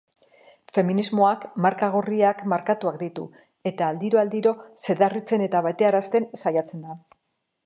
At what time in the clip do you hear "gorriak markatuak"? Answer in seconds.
1.97-2.97